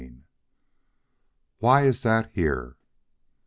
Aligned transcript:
XXXII 0.01 0.23
"WHY 1.59 1.81
IS 1.83 2.01
THAT 2.01 2.31
HERE?" 2.33 2.75